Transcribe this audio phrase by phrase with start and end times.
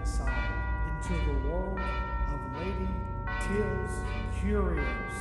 [0.00, 0.50] inside
[1.02, 2.88] into the world of Lady
[3.40, 4.00] Teal's
[4.40, 5.14] Curious.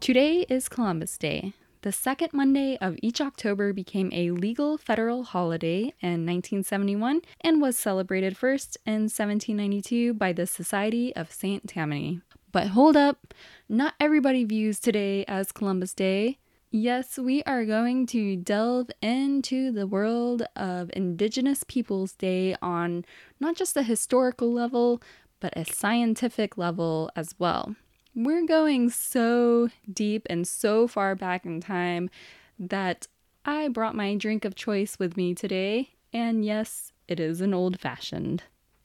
[0.00, 1.52] Today is Columbus Day.
[1.82, 7.76] The second Monday of each October became a legal federal holiday in 1971 and was
[7.76, 11.68] celebrated first in 1792 by the Society of St.
[11.68, 12.20] Tammany.
[12.52, 13.34] But hold up,
[13.68, 16.38] not everybody views today as Columbus Day.
[16.78, 23.06] Yes, we are going to delve into the world of Indigenous Peoples Day on
[23.40, 25.00] not just a historical level,
[25.40, 27.74] but a scientific level as well.
[28.14, 32.10] We're going so deep and so far back in time
[32.58, 33.08] that
[33.46, 37.80] I brought my drink of choice with me today, and yes, it is an old
[37.80, 38.42] fashioned.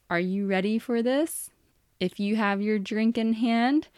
[0.10, 1.50] Are you ready for this?
[2.00, 3.90] If you have your drink in hand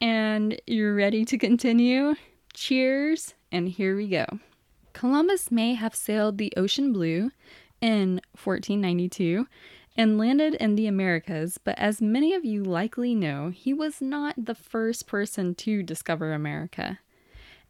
[0.00, 2.14] and you're ready to continue,
[2.54, 4.26] cheers, and here we go.
[4.92, 7.30] Columbus may have sailed the ocean blue
[7.80, 9.46] in 1492
[9.96, 14.34] and landed in the Americas, but as many of you likely know, he was not
[14.36, 16.98] the first person to discover America.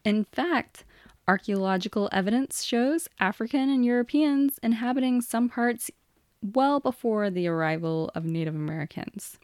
[0.04, 0.84] In fact,
[1.26, 5.90] archaeological evidence shows African and Europeans inhabiting some parts
[6.42, 9.38] well before the arrival of Native Americans.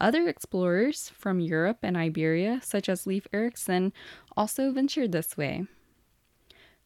[0.00, 3.92] Other explorers from Europe and Iberia, such as Leif Erikson,
[4.36, 5.66] also ventured this way.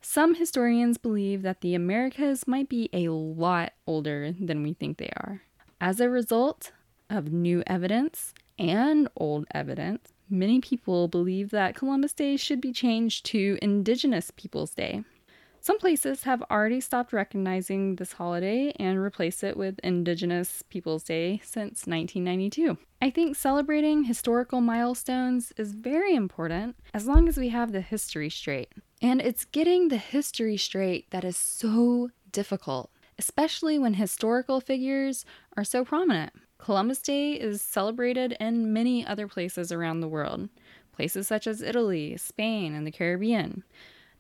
[0.01, 5.11] Some historians believe that the Americas might be a lot older than we think they
[5.17, 5.43] are.
[5.81, 6.73] As a result
[7.09, 13.25] of new evidence and old evidence, many people believe that Columbus Day should be changed
[13.27, 15.05] to Indigenous Peoples Day.
[15.65, 21.41] Some places have already stopped recognizing this holiday and replaced it with Indigenous Peoples Day
[21.43, 22.77] since 1992.
[23.01, 28.29] I think celebrating historical milestones is very important as long as we have the history
[28.29, 28.75] straight.
[29.01, 35.25] And it's getting the history straight that is so difficult, especially when historical figures
[35.57, 36.35] are so prominent.
[36.59, 40.51] Columbus Day is celebrated in many other places around the world,
[40.93, 43.65] places such as Italy, Spain, and the Caribbean.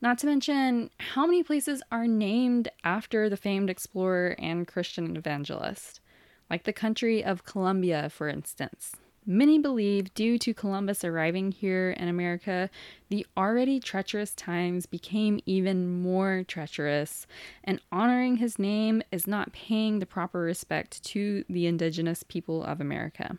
[0.04, 6.00] Not to mention how many places are named after the famed explorer and Christian evangelist,
[6.50, 8.92] like the country of Colombia, for instance.
[9.24, 12.68] Many believe, due to Columbus arriving here in America,
[13.08, 17.26] the already treacherous times became even more treacherous,
[17.64, 22.78] and honoring his name is not paying the proper respect to the indigenous people of
[22.78, 23.38] America.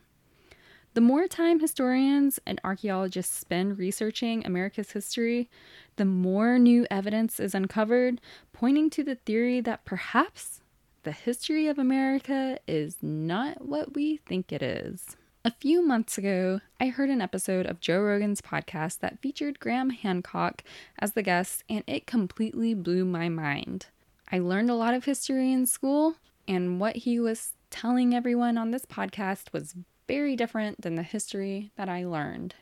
[0.95, 5.49] The more time historians and archaeologists spend researching America's history,
[5.97, 8.21] the more new evidence is uncovered,
[8.53, 10.61] pointing to the theory that perhaps
[11.03, 15.17] the history of America is not what we think it is.
[15.43, 19.89] A few months ago, I heard an episode of Joe Rogan's podcast that featured Graham
[19.89, 20.63] Hancock
[20.97, 23.87] as the guest, and it completely blew my mind.
[24.31, 26.15] I learned a lot of history in school,
[26.47, 29.75] and what he was telling everyone on this podcast was
[30.07, 32.55] very different than the history that I learned.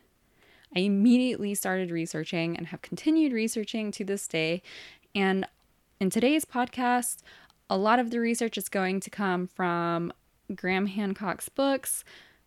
[0.75, 4.61] I immediately started researching and have continued researching to this day.
[5.13, 5.45] And
[5.99, 7.17] in today's podcast,
[7.69, 10.11] a lot of the research is going to come from
[10.53, 12.03] Graham Hancock's books,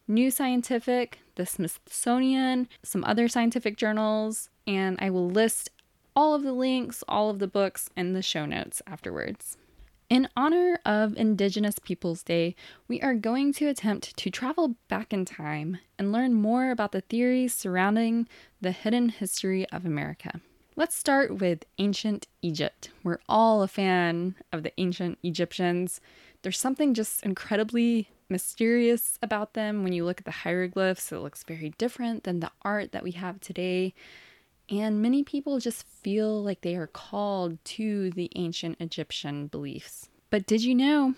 [0.09, 5.71] New Scientist, the Smithsonian, some other scientific journals, and I will list
[6.15, 9.57] all of the links, all of the books in the show notes afterwards.
[10.09, 12.55] In honor of Indigenous Peoples Day,
[12.87, 17.01] we are going to attempt to travel back in time and learn more about the
[17.01, 18.29] theories surrounding
[18.61, 20.41] the hidden history of America.
[20.77, 22.91] Let's start with ancient Egypt.
[23.03, 26.01] We're all a fan of the ancient Egyptians.
[26.43, 31.11] There's something just incredibly mysterious about them when you look at the hieroglyphs.
[31.11, 33.93] It looks very different than the art that we have today.
[34.69, 40.09] And many people just feel like they are called to the ancient Egyptian beliefs.
[40.31, 41.15] But did you know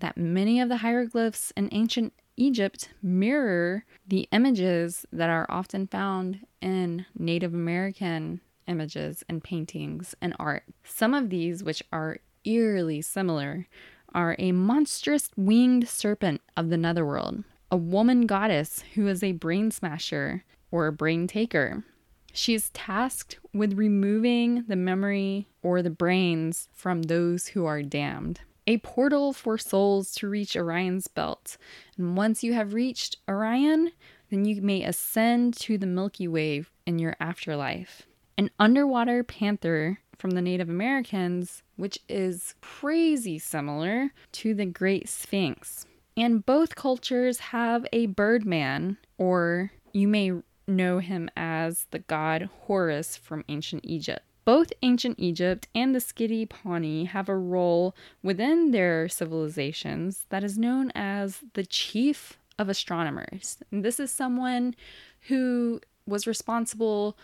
[0.00, 6.40] that many of the hieroglyphs in ancient Egypt mirror the images that are often found
[6.60, 10.64] in Native American images and paintings and art?
[10.82, 13.66] Some of these, which are eerily similar,
[14.14, 19.70] are a monstrous winged serpent of the netherworld, a woman goddess who is a brain
[19.70, 21.84] smasher or a brain taker,
[22.32, 28.40] she is tasked with removing the memory or the brains from those who are damned.
[28.66, 31.56] A portal for souls to reach Orion's belt.
[31.96, 33.92] And once you have reached Orion,
[34.30, 38.02] then you may ascend to the Milky Way in your afterlife.
[38.36, 45.86] An underwater panther from the Native Americans, which is crazy similar to the Great Sphinx.
[46.16, 50.32] And both cultures have a birdman, or you may
[50.68, 54.24] know him as the god Horus from ancient Egypt.
[54.48, 60.56] both ancient Egypt and the Skidi Pawnee have a role within their civilizations that is
[60.56, 63.58] known as the chief of astronomers.
[63.70, 64.74] And this is someone
[65.28, 67.18] who was responsible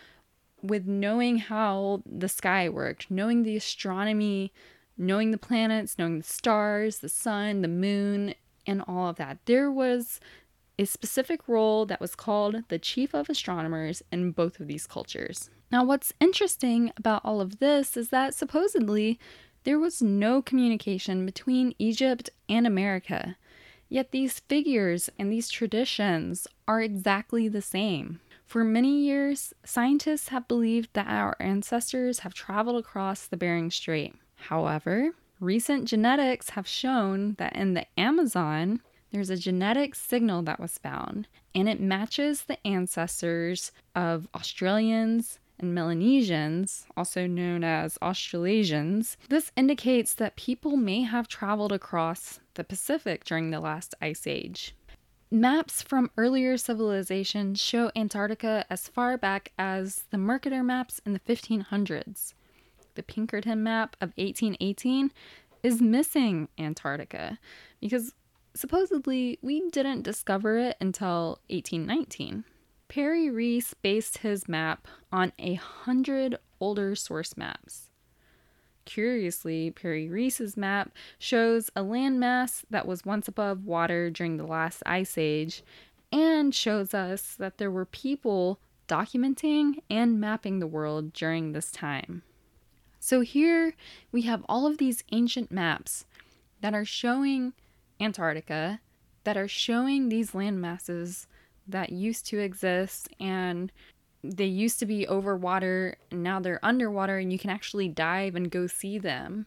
[0.60, 4.52] with knowing how the sky worked, knowing the astronomy,
[4.98, 8.34] knowing the planets, knowing the stars, the sun, the moon,
[8.66, 9.38] and all of that.
[9.46, 10.20] There was
[10.78, 15.50] a specific role that was called the chief of astronomers in both of these cultures.
[15.70, 19.18] Now, what's interesting about all of this is that supposedly
[19.64, 23.36] there was no communication between Egypt and America.
[23.88, 28.20] Yet these figures and these traditions are exactly the same.
[28.44, 34.14] For many years, scientists have believed that our ancestors have traveled across the Bering Strait.
[34.36, 38.80] However, recent genetics have shown that in the Amazon,
[39.14, 45.72] there's a genetic signal that was found, and it matches the ancestors of Australians and
[45.72, 49.16] Melanesians, also known as Australasians.
[49.28, 54.74] This indicates that people may have traveled across the Pacific during the last ice age.
[55.30, 61.20] Maps from earlier civilizations show Antarctica as far back as the Mercator maps in the
[61.20, 62.34] 1500s.
[62.96, 65.12] The Pinkerton map of 1818
[65.62, 67.38] is missing Antarctica
[67.80, 68.12] because
[68.54, 72.44] supposedly we didn't discover it until 1819.
[72.88, 77.90] Piri Reis based his map on a hundred older source maps.
[78.84, 84.82] Curiously, Piri Reis's map shows a landmass that was once above water during the last
[84.84, 85.62] ice age
[86.12, 92.22] and shows us that there were people documenting and mapping the world during this time.
[93.00, 93.74] So here
[94.12, 96.04] we have all of these ancient maps
[96.60, 97.54] that are showing
[98.00, 98.80] Antarctica
[99.24, 101.26] that are showing these land masses
[101.66, 103.72] that used to exist and
[104.22, 108.34] they used to be over water and now they're underwater and you can actually dive
[108.34, 109.46] and go see them.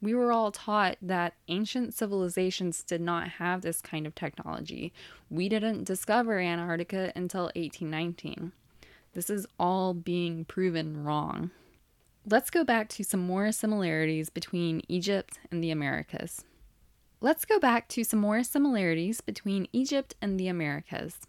[0.00, 4.92] We were all taught that ancient civilizations did not have this kind of technology.
[5.30, 8.52] We didn't discover Antarctica until 1819.
[9.14, 11.52] This is all being proven wrong.
[12.26, 16.44] Let's go back to some more similarities between Egypt and the Americas.
[17.24, 21.20] Let's go back to some more similarities between Egypt and the Americas.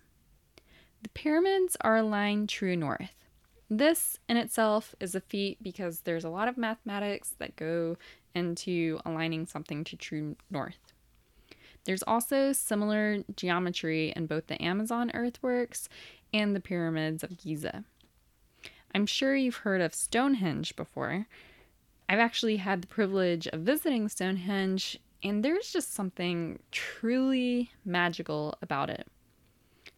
[1.01, 3.15] The pyramids are aligned true north.
[3.69, 7.95] This in itself is a feat because there's a lot of mathematics that go
[8.33, 10.92] into aligning something to true north.
[11.86, 15.88] There's also similar geometry in both the Amazon earthworks
[16.33, 17.86] and the pyramids of Giza.
[18.94, 21.27] I'm sure you've heard of Stonehenge before.
[22.09, 28.90] I've actually had the privilege of visiting Stonehenge and there's just something truly magical about
[28.90, 29.08] it.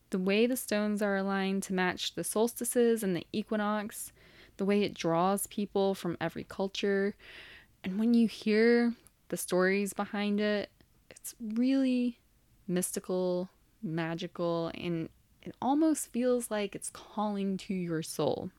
[0.10, 4.14] The way the stones are aligned to match the solstices and the equinox,
[4.56, 7.16] the way it draws people from every culture,
[7.84, 8.94] and when you hear
[9.30, 10.70] the stories behind it,
[11.10, 12.20] it's really
[12.68, 13.50] mystical,
[13.82, 15.10] magical, and
[15.42, 18.50] it almost feels like it's calling to your soul.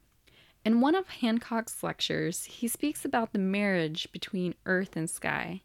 [0.65, 5.63] In one of Hancock's lectures, he speaks about the marriage between earth and sky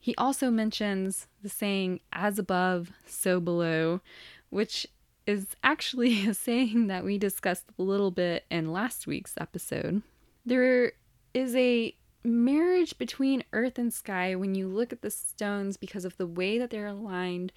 [0.00, 4.00] he also mentions the saying, as above, so below,
[4.48, 4.86] which
[5.26, 10.02] is actually a saying that we discussed a little bit in last week's episode.
[10.46, 10.92] There
[11.34, 16.16] is a marriage between earth and sky when you look at the stones because of
[16.16, 17.52] the way that they're aligned.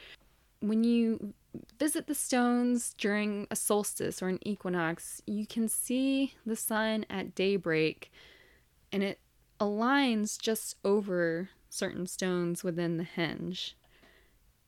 [0.60, 1.34] When you
[1.80, 7.36] visit the stones during a solstice or an equinox, you can see the sun at
[7.36, 8.12] daybreak
[8.92, 9.20] and it
[9.60, 13.74] aligns just over certain stones within the henge.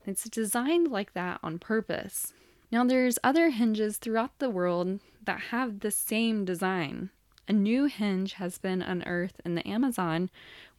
[0.06, 2.34] It's designed like that on purpose.
[2.72, 7.10] Now, there's other henges throughout the world that have the same design.
[7.48, 10.30] A new henge has been unearthed in the Amazon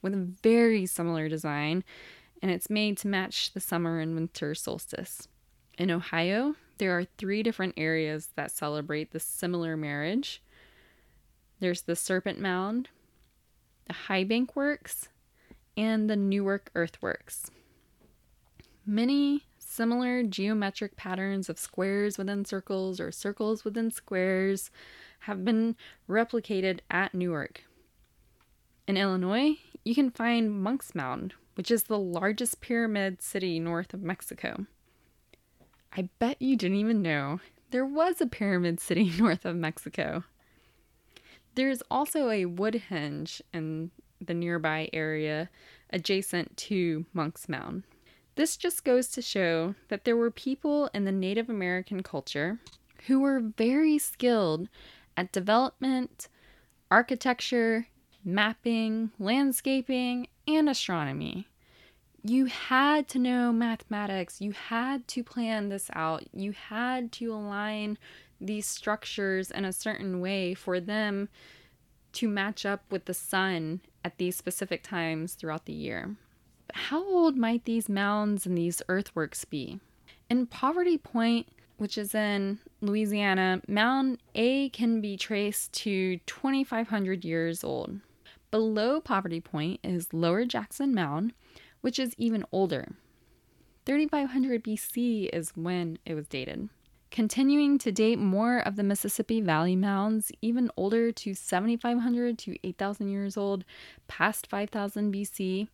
[0.02, 1.84] with a very similar design,
[2.42, 5.28] and it's made to match the summer and winter solstice.
[5.78, 10.42] In Ohio, there are three different areas that celebrate this similar marriage.
[11.60, 12.88] There's the Serpent Mound,
[13.86, 15.08] the High Bank Works,
[15.76, 17.50] and the Newark earthworks.
[18.84, 24.70] Many similar geometric patterns of squares within circles or circles within squares
[25.20, 25.76] have been
[26.08, 27.64] replicated at Newark.
[28.86, 34.02] In Illinois, you can find Monk's Mound, which is the largest pyramid city north of
[34.02, 34.66] Mexico.
[35.92, 37.40] I bet you didn't even know
[37.70, 40.24] there was a pyramid city north of Mexico.
[41.54, 45.50] There's also a wood henge in the nearby area
[45.90, 47.84] adjacent to Monk's Mound.
[48.34, 52.58] This just goes to show that there were people in the Native American culture
[53.06, 54.68] who were very skilled
[55.16, 56.28] at development
[56.90, 57.88] architecture,
[58.24, 61.48] mapping, landscaping, and astronomy.
[62.22, 64.40] You had to know mathematics.
[64.40, 66.24] You had to plan this out.
[66.32, 67.98] You had to align
[68.40, 71.28] these structures in a certain way for them
[72.16, 76.16] to match up with the sun at these specific times throughout the year.
[76.66, 79.80] But how old might these mounds and these earthworks be?
[80.30, 87.62] In Poverty Point, which is in Louisiana, Mound A can be traced to 2,500 years
[87.62, 88.00] old.
[88.50, 91.34] Below Poverty Point is Lower Jackson Mound,
[91.82, 92.92] which is even older.
[93.84, 96.70] 3500 BC is when it was dated.
[97.16, 103.08] Continuing to date more of the Mississippi Valley mounds, even older to 7500 to 8000
[103.08, 103.64] years old,
[104.06, 105.68] past 5000 BC,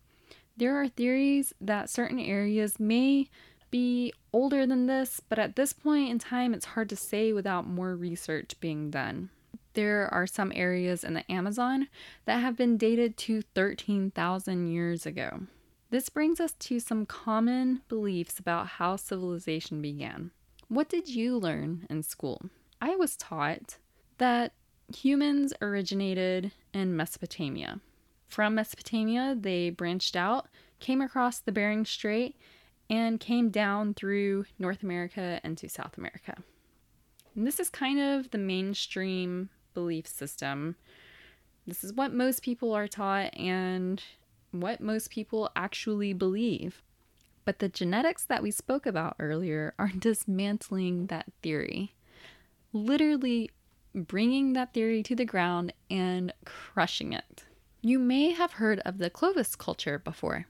[0.57, 3.29] there are theories that certain areas may
[3.73, 7.67] be older than this, but at this point in time, it's hard to say without
[7.67, 9.29] more research being done.
[9.75, 11.89] There are some areas in the Amazon
[12.25, 15.41] that have been dated to 13,000 years ago.
[15.91, 20.31] This brings us to some common beliefs about how civilization began.
[20.73, 22.41] What did you learn in school?
[22.81, 23.77] I was taught
[24.17, 24.55] that
[24.89, 27.81] humans originated in Mesopotamia.
[28.27, 30.49] From Mesopotamia, they branched out,
[30.81, 32.37] came across the Bering Strait,
[32.89, 36.39] and came down through North America into South America.
[37.37, 40.77] And this is kind of the mainstream belief system.
[41.67, 44.03] This is what most people are taught and
[44.53, 46.81] what most people actually believe.
[47.45, 51.95] But the genetics that we spoke about earlier are dismantling that theory,
[52.73, 53.51] literally
[53.95, 57.45] bringing that theory to the ground and crushing it.
[57.83, 60.47] You may have heard of the Clovis culture before.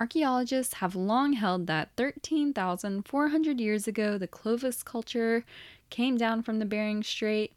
[0.00, 5.44] Archaeologists have long held that 13,400 years ago, the Clovis culture
[5.90, 7.52] came down from the Bering Strait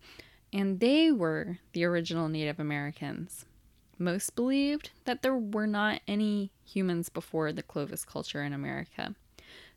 [0.51, 3.45] and they were the original Native Americans.
[3.97, 9.15] Most believed that there were not any humans before the Clovis culture in America.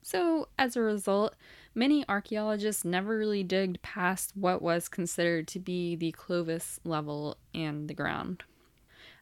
[0.02, 1.34] So, as a result,
[1.74, 7.88] many archaeologists never really digged past what was considered to be the Clovis level in
[7.88, 8.44] the ground.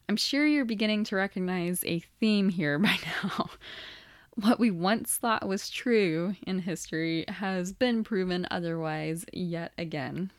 [0.08, 3.50] I'm sure you're beginning to recognize a theme here by now.
[4.34, 10.30] what we once thought was true in history has been proven otherwise yet again.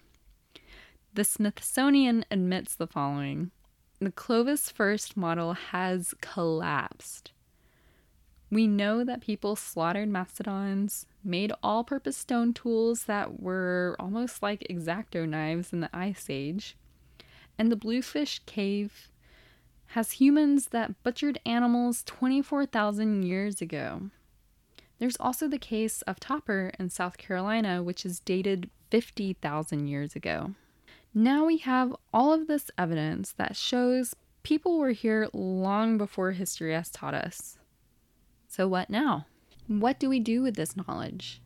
[1.13, 3.51] The Smithsonian admits the following
[3.99, 7.31] The Clovis first model has collapsed.
[8.51, 14.67] We know that people slaughtered mastodons, made all purpose stone tools that were almost like
[14.69, 16.77] exacto knives in the Ice Age,
[17.57, 19.09] and the Bluefish Cave
[19.87, 24.09] has humans that butchered animals 24,000 years ago.
[24.99, 30.53] There's also the case of Topper in South Carolina, which is dated 50,000 years ago.
[31.17, 36.73] Now we have all of this evidence that shows people were here long before history
[36.73, 37.57] has taught us.
[38.49, 39.25] So, what now?
[39.67, 41.41] What do we do with this knowledge?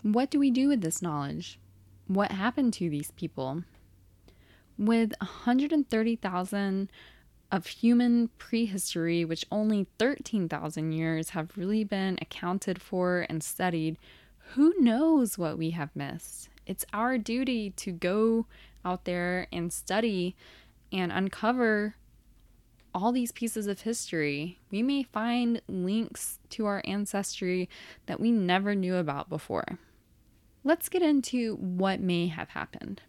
[0.00, 1.60] What do we do with this knowledge?
[2.06, 3.64] What happened to these people?
[4.78, 6.90] With 130,000
[7.52, 13.98] of human prehistory, which only 13,000 years have really been accounted for and studied,
[14.54, 16.48] who knows what we have missed?
[16.64, 18.46] It's our duty to go
[18.84, 20.36] out there and study
[20.92, 21.96] and uncover
[22.94, 24.58] all these pieces of history.
[24.70, 27.68] We may find links to our ancestry
[28.06, 29.78] that we never knew about before.
[30.64, 33.02] Let's get into what may have happened.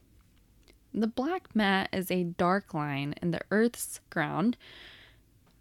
[0.94, 4.58] The black mat is a dark line in the Earth's ground.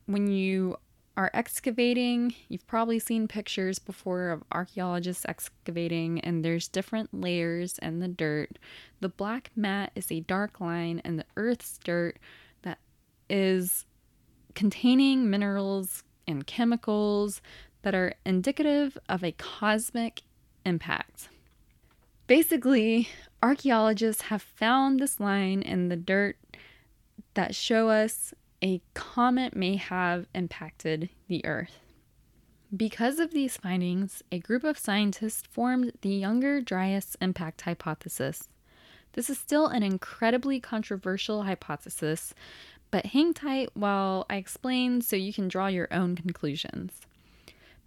[0.07, 0.76] When you
[1.21, 8.00] are excavating, you've probably seen pictures before of archaeologists excavating, and there's different layers in
[8.00, 8.59] the dirt.
[9.00, 12.19] The black mat is a dark line and the Earth's dirt
[12.62, 12.79] that
[13.29, 13.85] is
[14.55, 17.43] containing minerals and chemicals
[17.83, 20.23] that are indicative of a cosmic
[20.65, 21.29] impact.
[22.29, 23.11] Basically,
[23.43, 26.39] archaeologists have found this line in the dirt
[27.35, 31.81] that show us a comet may have impacted the Earth.
[32.76, 38.49] Because of these findings, a group of scientists formed the Younger Dryas impact hypothesis.
[39.14, 42.33] This is still an incredibly controversial hypothesis,
[42.90, 47.00] but hang tight while I explain so you can draw your own conclusions.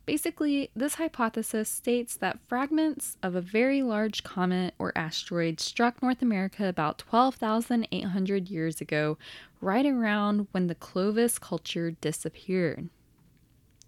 [0.06, 6.22] Basically, this hypothesis states that fragments of a very large comet or asteroid struck North
[6.22, 9.18] America about 12,800 years ago,
[9.62, 12.90] right around when the Clovis culture disappeared.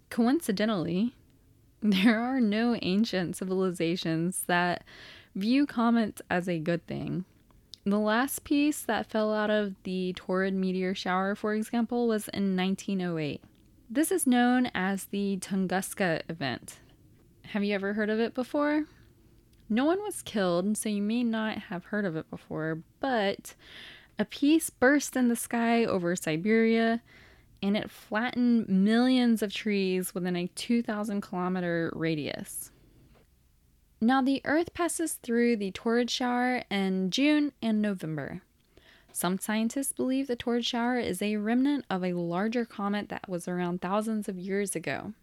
[0.08, 1.14] Coincidentally,
[1.82, 4.84] there are no ancient civilizations that
[5.34, 7.26] view comets as a good thing.
[7.84, 12.56] The last piece that fell out of the Taurid meteor shower, for example, was in
[12.56, 13.42] 1908.
[13.88, 16.80] This is known as the Tunguska event.
[17.44, 18.86] Have you ever heard of it before?
[19.68, 23.54] No one was killed, so you may not have heard of it before, but
[24.18, 27.00] a piece burst in the sky over Siberia
[27.62, 32.72] and it flattened millions of trees within a 2,000 kilometer radius.
[34.00, 38.42] Now, the Earth passes through the Taurid shower in June and November.
[39.16, 43.48] Some scientists believe the Taurid shower is a remnant of a larger comet that was
[43.48, 45.14] around thousands of years ago.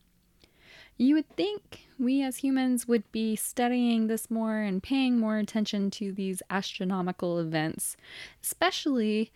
[0.97, 5.91] You would think we as humans would be studying this more and paying more attention
[5.91, 7.95] to these astronomical events,
[8.41, 9.31] especially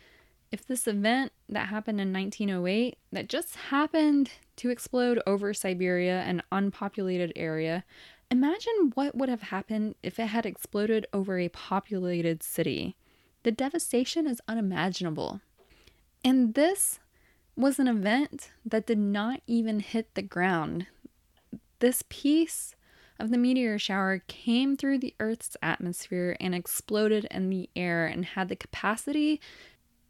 [0.51, 6.41] if this event that happened in 1908 that just happened to explode over Siberia, an
[6.51, 7.83] unpopulated area,
[8.31, 12.95] imagine what would have happened if it had exploded over a populated city.
[13.47, 15.39] The devastation is unimaginable.
[16.21, 16.99] And this
[17.55, 20.87] was an event that did not even hit the ground.
[21.79, 22.75] This piece
[23.17, 28.25] of the meteor shower came through the Earth's atmosphere and exploded in the air and
[28.25, 29.39] had the capacity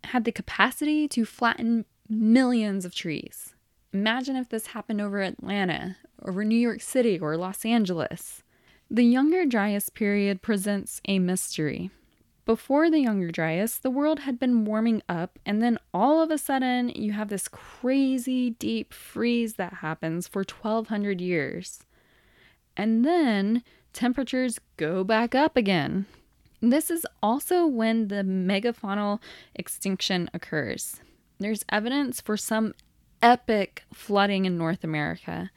[0.06, 3.54] had the capacity to flatten millions of trees.
[3.94, 8.42] Imagine if this happened over Atlanta, over New York City, or Los Angeles.
[8.90, 11.92] The Younger Dryas period presents a mystery.
[12.48, 16.38] Before the Younger Dryas, the world had been warming up, and then all of a
[16.38, 21.84] sudden, you have this crazy deep freeze that happens for 1200 years.
[22.78, 26.06] And then temperatures go back up again.
[26.62, 29.20] This is also when the megafaunal
[29.54, 31.02] extinction occurs.
[31.40, 32.74] There's evidence for some
[33.22, 35.52] epic flooding in North America.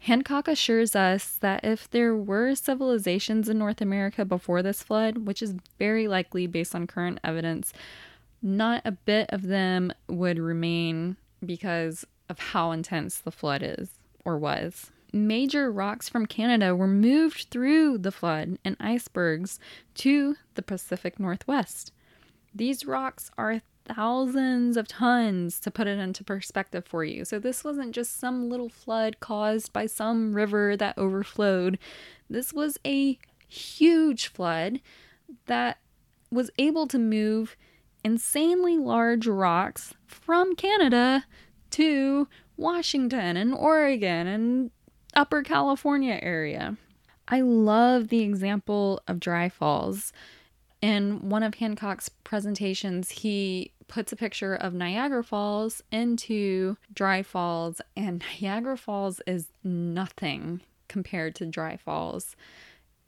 [0.00, 5.42] Hancock assures us that if there were civilizations in North America before this flood, which
[5.42, 7.72] is very likely based on current evidence,
[8.40, 13.90] not a bit of them would remain because of how intense the flood is
[14.24, 14.90] or was.
[15.12, 19.58] Major rocks from Canada were moved through the flood and icebergs
[19.96, 21.92] to the Pacific Northwest.
[22.54, 27.24] These rocks are thousands of tons to put it into perspective for you.
[27.24, 31.78] So, this wasn't just some little flood caused by some river that overflowed.
[32.28, 34.80] This was a huge flood
[35.46, 35.78] that
[36.30, 37.56] was able to move
[38.04, 41.24] insanely large rocks from Canada
[41.70, 44.70] to Washington and Oregon and
[45.14, 46.76] Upper California area.
[47.26, 50.12] I love the example of dry falls.
[50.82, 57.80] In one of Hancock's presentations, he puts a picture of Niagara Falls into Dry Falls,
[57.96, 62.34] and Niagara Falls is nothing compared to Dry Falls.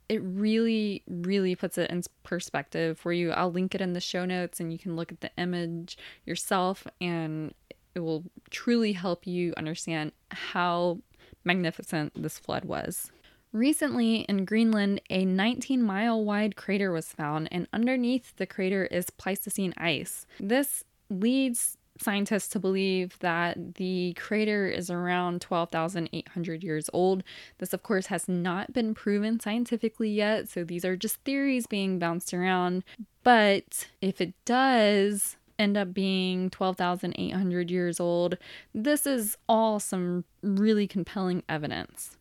[0.07, 3.31] It really, really puts it in perspective for you.
[3.31, 6.85] I'll link it in the show notes and you can look at the image yourself,
[7.01, 7.53] and
[7.95, 10.99] it will truly help you understand how
[11.43, 13.11] magnificent this flood was.
[13.53, 19.11] Recently in Greenland, a 19 mile wide crater was found, and underneath the crater is
[19.11, 20.25] Pleistocene ice.
[20.39, 27.23] This leads scientists to believe that the crater is around 12,800 years old.
[27.59, 31.99] This, of course, has not been proven scientifically yet, so these are just theories being
[31.99, 32.83] bounced around.
[33.23, 38.39] But if it does end up being 12,800 years old,
[38.73, 42.17] this is all some really compelling evidence.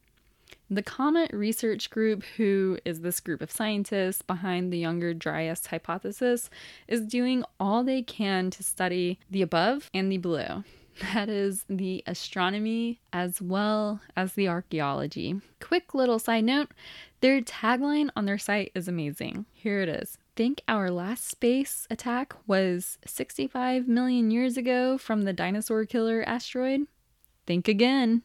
[0.72, 6.48] The Comet Research Group, who is this group of scientists behind the Younger Dryas hypothesis,
[6.88, 10.64] is doing all they can to study the above and the below.
[11.12, 15.42] That is the astronomy as well as the archaeology.
[15.61, 16.70] Quick little side note
[17.20, 19.44] their tagline on their site is amazing.
[19.52, 25.35] Here it is Think our last space attack was 65 million years ago from the
[25.35, 26.87] dinosaur killer asteroid?
[27.46, 28.22] Think again.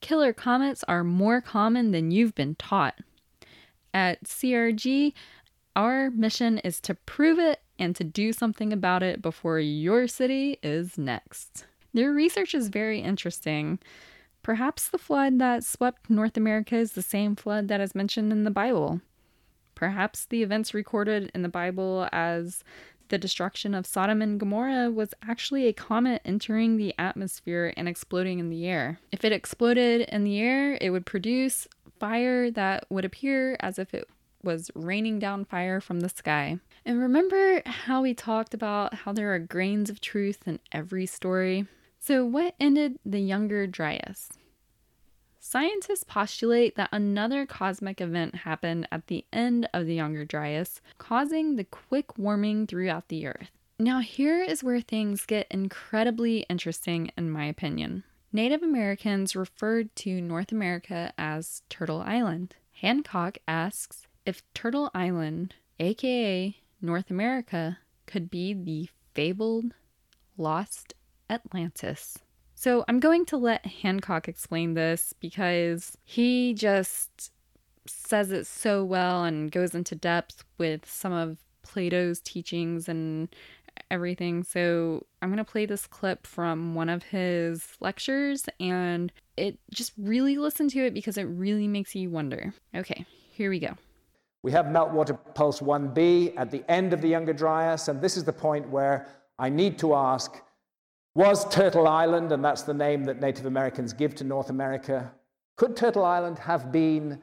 [0.00, 2.98] Killer comets are more common than you've been taught.
[3.92, 5.12] At CRG,
[5.74, 10.58] our mission is to prove it and to do something about it before your city
[10.62, 11.66] is next.
[11.94, 13.78] Their research is very interesting.
[14.42, 18.44] Perhaps the flood that swept North America is the same flood that is mentioned in
[18.44, 19.00] the Bible.
[19.74, 22.64] Perhaps the events recorded in the Bible as
[23.08, 28.38] the destruction of Sodom and Gomorrah was actually a comet entering the atmosphere and exploding
[28.38, 29.00] in the air.
[29.12, 31.66] If it exploded in the air, it would produce
[31.98, 34.08] fire that would appear as if it
[34.42, 36.58] was raining down fire from the sky.
[36.84, 41.66] And remember how we talked about how there are grains of truth in every story?
[41.98, 44.30] So, what ended the younger Dryas?
[45.50, 51.56] Scientists postulate that another cosmic event happened at the end of the Younger Dryas, causing
[51.56, 53.48] the quick warming throughout the Earth.
[53.78, 58.04] Now, here is where things get incredibly interesting, in my opinion.
[58.30, 62.54] Native Americans referred to North America as Turtle Island.
[62.82, 69.72] Hancock asks if Turtle Island, aka North America, could be the fabled
[70.36, 70.92] lost
[71.30, 72.18] Atlantis.
[72.60, 77.30] So I'm going to let Hancock explain this because he just
[77.86, 83.28] says it so well and goes into depth with some of Plato's teachings and
[83.92, 84.42] everything.
[84.42, 89.92] So I'm going to play this clip from one of his lectures and it just
[89.96, 92.52] really listen to it because it really makes you wonder.
[92.74, 93.76] Okay, here we go.
[94.42, 98.24] We have meltwater pulse 1b at the end of the Younger Dryas, and this is
[98.24, 99.06] the point where
[99.38, 100.42] I need to ask
[101.18, 105.12] was Turtle Island, and that's the name that Native Americans give to North America,
[105.56, 107.20] could Turtle Island have been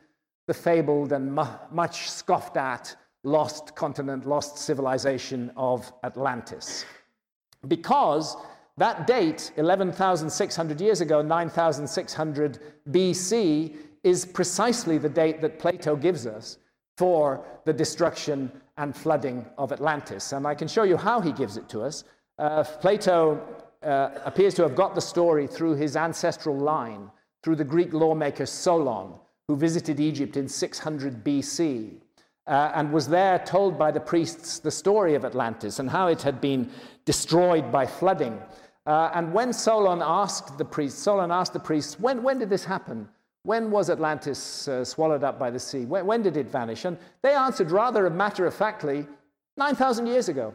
[0.48, 6.84] the fabled and mu much scoffed at lost continent, lost civilization of Atlantis?
[7.70, 8.36] Because
[8.76, 12.60] that date, 11,600 years ago, 9,600
[12.92, 16.58] BC, is precisely the date that Plato gives us
[16.98, 20.34] for the destruction and flooding of Atlantis.
[20.34, 22.04] And I can show you how he gives it to us.
[22.38, 27.10] Uh, Plato uh, appears to have got the story through his ancestral line,
[27.44, 29.14] through the Greek lawmaker Solon,
[29.48, 31.94] who visited Egypt in 600 BC.
[32.48, 36.22] Uh, and was there told by the priests the story of Atlantis and how it
[36.22, 36.70] had been
[37.06, 38.40] destroyed by flooding.
[38.86, 42.64] Uh, and when Solon asked the priests, Solon asked the priests, when, when did this
[42.64, 43.10] happen?
[43.44, 45.86] When was Atlantis uh, swallowed up by the sea?
[45.86, 46.86] When, when did it vanish?
[46.86, 49.08] And they answered rather matter of factly,
[49.58, 50.54] 9,000 years ago.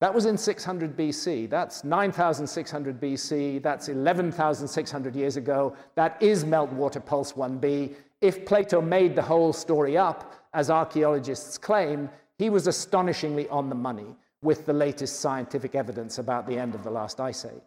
[0.00, 1.48] That was in 600 BC.
[1.48, 3.62] That's 9,600 BC.
[3.62, 5.74] That's 11,600 years ago.
[5.94, 7.94] That is meltwater pulse 1b.
[8.20, 13.74] If Plato made the whole story up, as archaeologists claim, he was astonishingly on the
[13.74, 17.62] money with the latest scientific evidence about the end of the last ice age.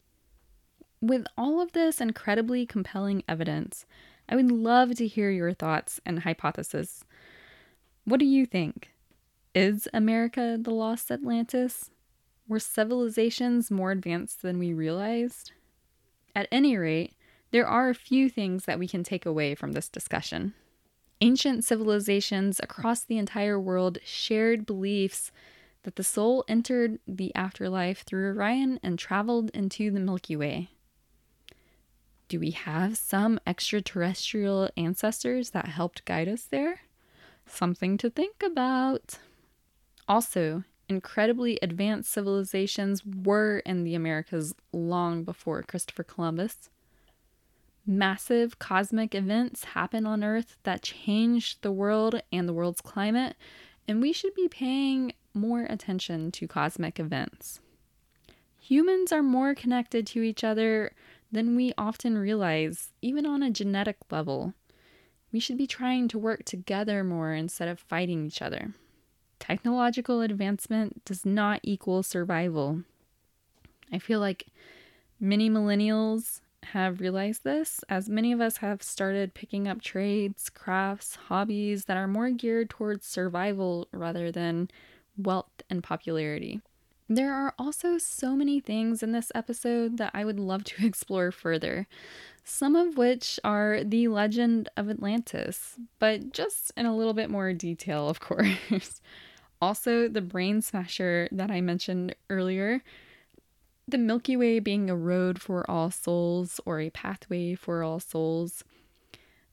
[1.02, 3.86] With all of this incredibly compelling evidence,
[4.28, 7.04] I would love to hear your thoughts and hypotheses.
[8.06, 8.90] What do you think?
[9.56, 11.90] Is America the lost Atlantis?
[12.50, 15.52] Were civilizations more advanced than we realized?
[16.36, 17.14] At any rate,
[17.52, 20.56] there are a few things that we can take away from this discussion.
[21.22, 25.32] Ancient civilizations across the entire world shared beliefs
[25.84, 30.72] that the soul entered the afterlife through Orion and traveled into the Milky Way.
[32.30, 36.82] Do we have some extraterrestrial ancestors that helped guide us there?
[37.46, 39.20] Something to think about.
[40.08, 46.70] Also, incredibly advanced civilizations were in the Americas long before Christopher Columbus.
[47.86, 53.36] Massive cosmic events happen on Earth that changed the world and the world's climate,
[53.88, 57.60] and we should be paying more attention to cosmic events.
[58.60, 60.92] Humans are more connected to each other
[61.32, 64.54] than we often realize, even on a genetic level.
[65.32, 68.74] We should be trying to work together more instead of fighting each other.
[69.40, 72.84] Technological advancement does not equal survival.
[73.92, 74.48] I feel like
[75.20, 81.16] many millennials have realized this, as many of us have started picking up trades, crafts,
[81.16, 84.70] hobbies that are more geared towards survival rather than
[85.18, 86.62] wealth and popularity.
[87.08, 91.32] There are also so many things in this episode that I would love to explore
[91.32, 91.88] further,
[92.44, 97.52] some of which are the legend of Atlantis, but just in a little bit more
[97.54, 99.02] detail, of course.
[99.62, 102.82] Also, the brain smasher that I mentioned earlier,
[103.88, 108.64] the Milky Way being a road for all souls or a pathway for all souls.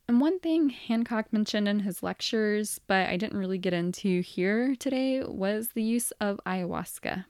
[0.09, 4.77] And one thing Hancock mentioned in his lectures, but I didn't really get into here
[4.77, 7.25] today, was the use of ayahuasca.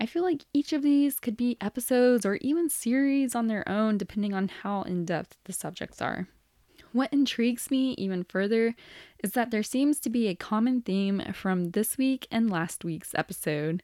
[0.00, 3.98] I feel like each of these could be episodes or even series on their own,
[3.98, 6.28] depending on how in depth the subjects are.
[6.92, 8.74] What intrigues me even further
[9.24, 13.14] is that there seems to be a common theme from this week and last week's
[13.14, 13.82] episode.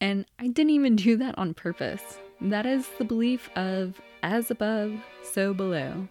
[0.00, 2.18] And I didn't even do that on purpose.
[2.40, 6.08] That is the belief of as above, so below.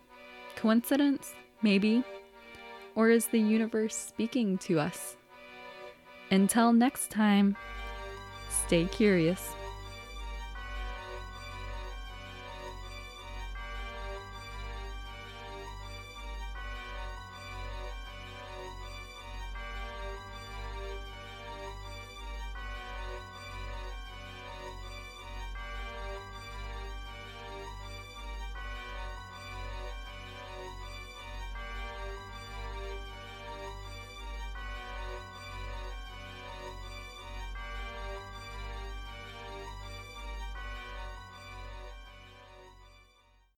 [0.55, 1.33] Coincidence?
[1.61, 2.03] Maybe.
[2.95, 5.17] Or is the universe speaking to us?
[6.29, 7.55] Until next time,
[8.49, 9.53] stay curious.